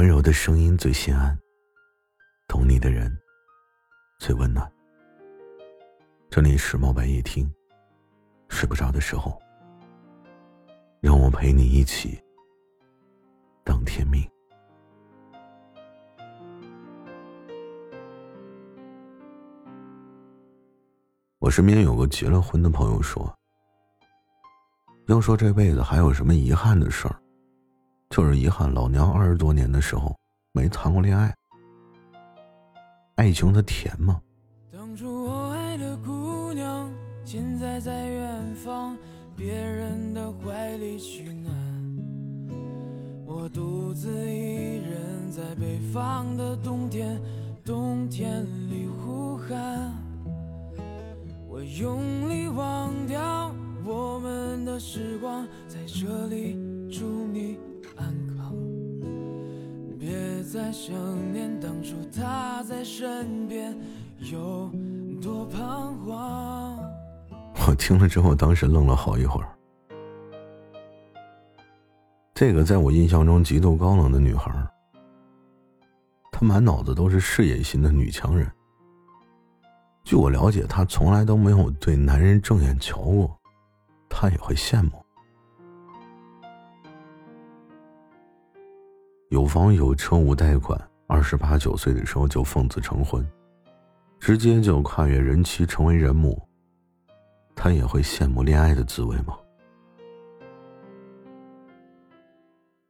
[0.00, 1.38] 温柔的声音最心安，
[2.48, 3.14] 懂你的人
[4.18, 4.66] 最温暖。
[6.30, 7.52] 这里是猫白夜听，
[8.48, 9.38] 睡不着的时候，
[11.02, 12.18] 让我陪你一起
[13.62, 14.26] 等天明。
[21.40, 23.30] 我身边有个结了婚的朋友说，
[25.08, 27.20] 要说这辈子还有什么遗憾的事儿。
[28.10, 30.12] 就是遗憾，老娘二十多年的时候
[30.52, 31.32] 没谈过恋爱。
[33.14, 34.20] 爱情它甜吗？
[34.72, 36.90] 当初我爱的姑娘，
[37.24, 38.98] 现在在远方，
[39.36, 41.54] 别人的怀里取暖。
[43.24, 47.16] 我独自一人在北方的冬天，
[47.64, 49.94] 冬天里呼喊。
[51.48, 56.58] 我用力忘掉我们的时光，在这里
[56.90, 57.56] 祝你。
[60.52, 60.92] 在想
[61.32, 63.72] 念当初他在身边
[64.32, 64.68] 有
[65.22, 66.76] 多彷徨。
[67.68, 69.48] 我听了之后，当时愣了好一会儿。
[72.34, 74.50] 这个在我印象中极度高冷的女孩，
[76.32, 78.50] 她满脑子都是事业心的女强人。
[80.02, 83.38] 据我了解，她从来都没有对男人正眼瞧过，
[84.08, 84.99] 她也会羡慕。
[89.30, 93.24] 有房有车无贷款，二十八九岁的时候就奉子成婚，
[94.18, 96.42] 直接就跨越人妻成为人母。
[97.54, 99.38] 他也会羡慕恋爱的滋味吗？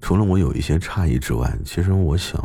[0.00, 2.42] 除了我有一些诧异之外，其实我想，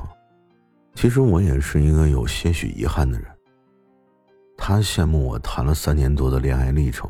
[0.93, 3.31] 其实我也是一个有些许遗憾的人。
[4.57, 7.09] 他羡慕我谈了三年多的恋爱历程，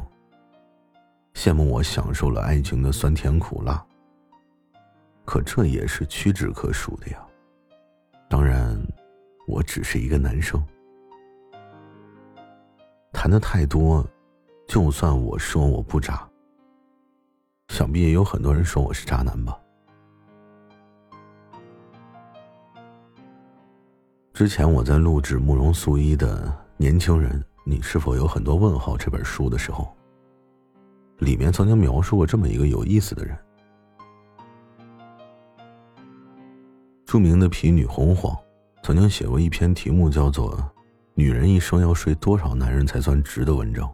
[1.34, 3.84] 羡慕我享受了爱情的酸甜苦辣。
[5.28, 7.20] 可这也是屈指可数的呀。
[8.30, 8.82] 当然，
[9.46, 10.66] 我只是一个男生，
[13.12, 14.08] 谈的太多，
[14.70, 16.26] 就算我说我不渣，
[17.68, 19.60] 想必也有很多人说我是渣男吧。
[24.34, 29.94] 之前我在录制《慕容素一的年轻人，你是否有很多问号》这本书的时候，
[31.18, 33.38] 里面曾经描述过这么一个有意思的人。
[37.08, 38.38] 著名的皮女洪晃，
[38.84, 40.58] 曾经写过一篇题目叫做
[41.14, 43.90] 《女人一生要睡多少男人才算值》的文章。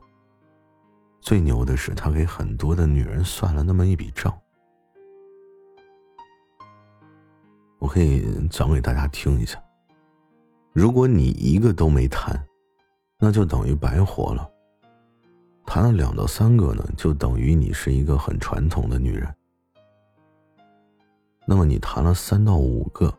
[1.22, 4.36] 最牛的是，他给很多的女人算了那么一笔账，
[7.78, 9.64] 我可以讲给大家听一下。
[10.72, 12.44] 如果你一个都没谈，
[13.20, 14.44] 那就等于白活了；
[15.68, 19.32] 谈了两到三个呢，就等于你是一个很传统的女人。
[21.46, 23.14] 那么你谈了三到五个，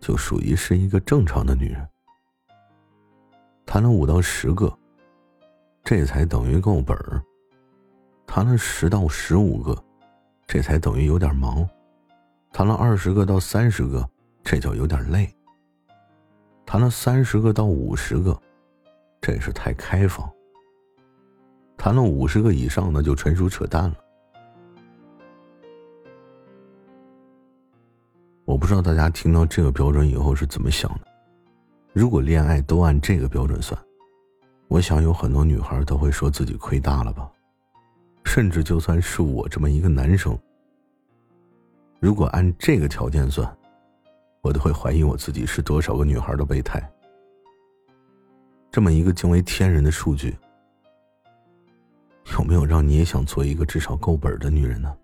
[0.00, 1.88] 就属于是一个正常的女人。
[3.64, 4.72] 谈了五到十个，
[5.82, 7.22] 这才等于够本儿。
[8.26, 9.76] 谈了十到十五个，
[10.46, 11.68] 这才等于有点忙。
[12.52, 14.08] 谈了二十个到三十个，
[14.44, 15.32] 这叫有点累。
[16.64, 18.38] 谈了三十个到五十个，
[19.20, 20.30] 这是太开放。
[21.76, 23.96] 谈了五十个以上，呢就纯属扯淡了。
[28.56, 31.00] 我不知道大家听到这个标准以后是怎么想的。
[31.92, 33.78] 如果恋爱都按这个标准算，
[34.68, 37.30] 我想有很多女孩都会说自己亏大了吧。
[38.24, 40.38] 甚至就算是我这么一个男生，
[42.00, 43.46] 如果按这个条件算，
[44.40, 46.82] 我都会怀疑我自己是多少个女孩的备胎。
[48.70, 50.34] 这么一个惊为天人的数据，
[52.32, 54.96] 有没有让你也想做一个至少够本的女人呢？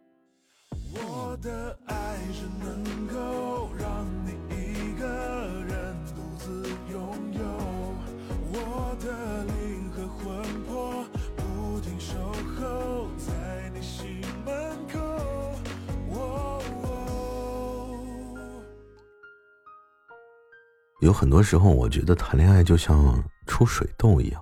[21.03, 24.41] 有很多时候，我觉得谈恋爱就像出水痘一样，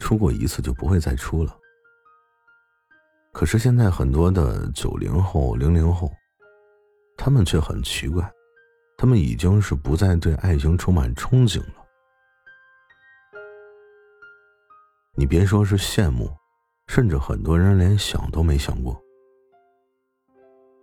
[0.00, 1.56] 出过一次就不会再出了。
[3.32, 6.10] 可是现在很多的九零后、零零后，
[7.16, 8.28] 他们却很奇怪，
[8.98, 11.86] 他们已经是不再对爱情充满憧憬了。
[15.16, 16.28] 你别说是羡慕，
[16.88, 19.00] 甚至很多人连想都没想过。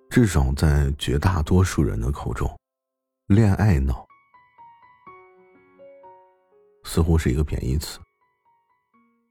[0.09, 2.49] 至少在绝大多数人的口中，
[3.27, 4.07] 恋爱脑。
[6.83, 7.99] 似乎是一个贬义词。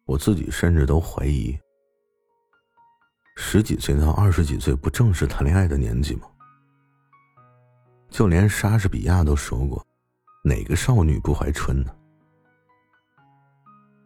[0.06, 1.58] 我自己甚至都怀疑，
[3.36, 6.26] 十几岁到二十几岁不正是谈恋爱的年纪吗？
[8.08, 9.86] 就连莎士比亚都说过
[10.42, 11.94] ：“哪个少女不怀春呢？”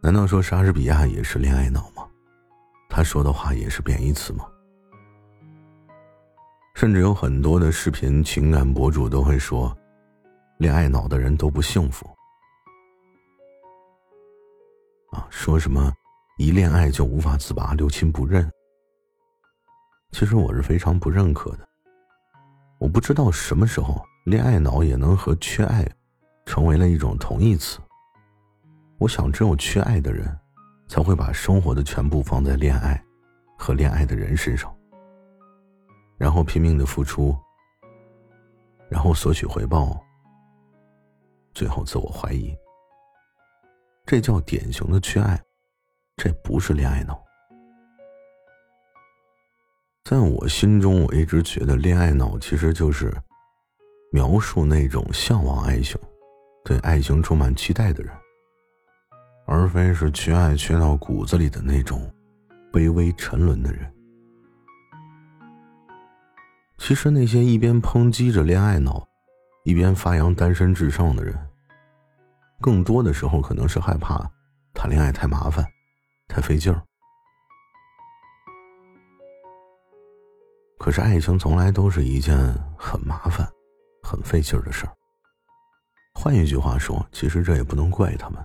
[0.02, 2.06] 难道说莎士比亚也是恋爱脑吗？
[2.90, 4.44] 他说的话也是贬义词吗？
[6.74, 9.74] 甚至有很多的视频情感博主都会说，
[10.58, 12.06] 恋爱脑的人都不幸福。
[15.14, 15.92] 啊，说什么
[16.38, 18.50] 一恋爱就无法自拔、六亲不认。
[20.10, 21.68] 其实我是非常不认可的。
[22.80, 25.88] 我不知道什么时候恋爱脑也能和缺爱
[26.44, 27.78] 成为了一种同义词。
[28.98, 30.36] 我想，只有缺爱的人，
[30.88, 33.00] 才会把生活的全部放在恋爱
[33.56, 34.74] 和恋爱的人身上，
[36.18, 37.36] 然后拼命的付出，
[38.88, 40.00] 然后索取回报，
[41.54, 42.52] 最后自我怀疑。
[44.06, 45.40] 这叫典型的缺爱，
[46.16, 47.22] 这不是恋爱脑。
[50.04, 53.10] 在我心中，我一直觉得恋爱脑其实就是
[54.12, 55.98] 描述那种向往爱情、
[56.64, 58.12] 对爱情充满期待的人。
[59.46, 62.10] 而非是缺爱缺到骨子里的那种
[62.72, 63.90] 卑微沉沦的人。
[66.78, 69.06] 其实那些一边抨击着恋爱脑，
[69.64, 71.34] 一边发扬单身至上的人，
[72.60, 74.30] 更多的时候可能是害怕
[74.72, 75.64] 谈恋爱太麻烦、
[76.28, 76.82] 太费劲儿。
[80.78, 82.36] 可是爱情从来都是一件
[82.76, 83.48] 很麻烦、
[84.02, 84.92] 很费劲儿的事儿。
[86.14, 88.44] 换一句话说，其实这也不能怪他们。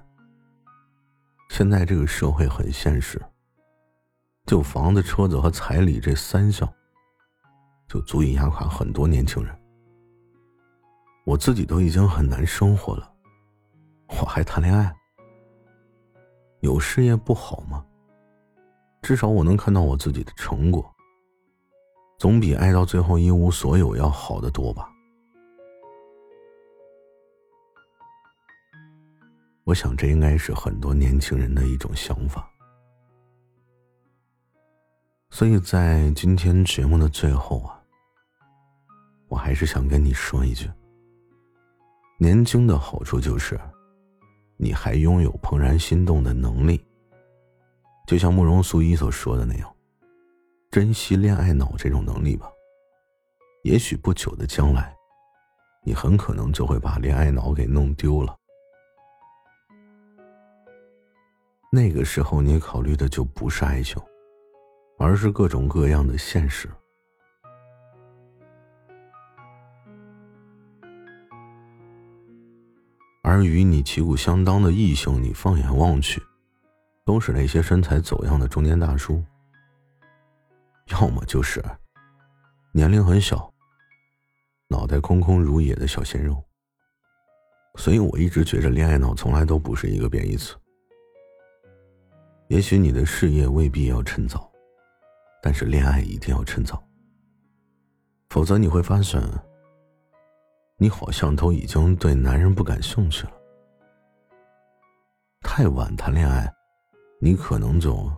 [1.50, 3.21] 现在这个社会很现实，
[4.45, 6.67] 就房子、车子和彩礼这三项，
[7.88, 9.53] 就足以压垮很多年轻人。
[11.25, 13.11] 我自己都已经很难生活了，
[14.09, 14.95] 我还谈恋爱？
[16.59, 17.85] 有事业不好吗？
[19.01, 20.94] 至少我能看到我自己的成果，
[22.17, 24.89] 总比爱到最后一无所有要好得多吧。
[29.63, 32.50] 我想，这应该是很多年轻人的一种想法。
[35.29, 37.79] 所以在今天节目的最后啊，
[39.27, 40.69] 我还是想跟你说一句：
[42.17, 43.57] 年轻的好处就是，
[44.61, 46.85] 你还拥有怦然心动的能力。
[48.06, 49.75] 就像慕容素一所说的那样，
[50.69, 52.51] 珍惜恋爱脑这种能力吧。
[53.63, 54.94] 也许不久的将来，
[55.85, 58.35] 你很可能就会把恋爱脑给弄丢了。
[61.71, 64.01] 那个时候，你考虑的就不是爱情，
[64.97, 66.67] 而是各种各样的现实。
[73.30, 76.20] 而与你旗鼓相当的异性，你放眼望去，
[77.06, 79.24] 都是那些身材走样的中年大叔，
[80.88, 81.64] 要么就是
[82.72, 83.54] 年龄很小、
[84.68, 86.44] 脑袋空空如也的小鲜肉。
[87.76, 90.56] 所以我一直觉着，恋爱脑从来都不是一个贬义词。
[92.48, 94.52] 也许你的事业未必要趁早，
[95.42, 96.84] 但是恋爱一定要趁早。
[98.30, 99.22] 否则你会发现，
[100.80, 103.34] 你好像都已经对男人不感兴趣了。
[105.42, 106.52] 太晚谈恋爱，
[107.20, 108.10] 你可能就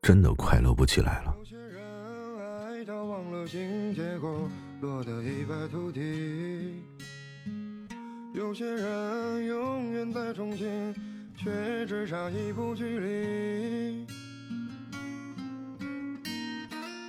[0.00, 1.36] 真的快乐不起来了。
[1.38, 4.48] 有些人爱到忘了情，结果
[4.80, 6.82] 落得一败涂地。
[8.34, 10.94] 有些人永远在憧憬。
[11.34, 14.06] 却只差一步距离。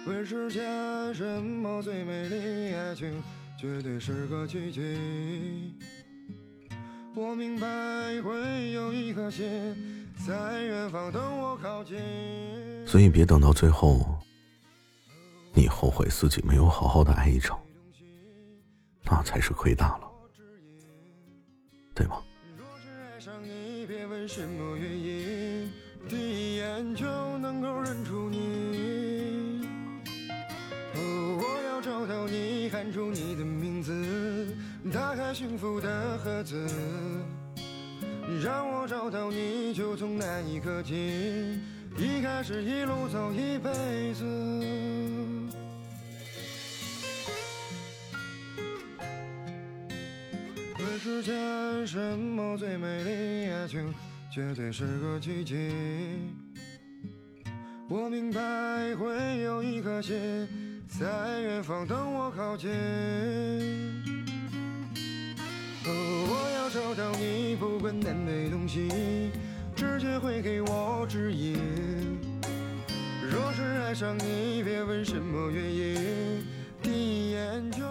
[0.08, 2.74] 问世间什么最美丽？
[2.74, 3.22] 爱情
[3.64, 5.74] 绝对是个奇迹。
[7.16, 7.66] 我明白
[8.22, 11.98] 会有一颗心在远方等我靠近。
[12.86, 14.20] 所以别等到最后，
[15.54, 17.58] 你后悔自己没有好好的爱一场，
[19.06, 20.12] 那才是亏大了，
[21.96, 22.22] 对吗？
[24.26, 25.72] 什么原因，
[26.08, 27.06] 第一眼就
[27.40, 29.13] 能够认出你？
[32.34, 33.94] 你，喊出你的名字，
[34.92, 36.68] 打开幸福的盒子，
[38.44, 41.60] 让我找到你，就从那一刻起，
[41.96, 44.26] 一开始一路走一辈子。
[50.80, 53.94] 问世间什么最美丽爱情？
[54.34, 55.72] 绝对是个奇迹。
[57.88, 58.42] 我明白
[58.96, 60.18] 会有一颗心
[61.00, 62.70] 在远方等我靠近。
[65.86, 65.90] 哦，
[66.30, 69.32] 我要找到你，不管南北东西，
[69.76, 71.58] 直觉会给我指引。
[73.24, 76.46] 若是爱上你，别问什么原因。
[76.84, 77.84] 第一眼就